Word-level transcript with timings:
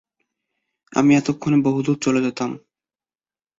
আমি 0.91 1.11
এতক্ষনে 1.15 1.57
বহুদুর 1.63 1.97
চলে 2.01 2.19
যেতাম। 2.21 2.51